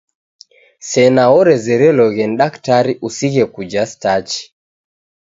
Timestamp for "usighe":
3.07-3.43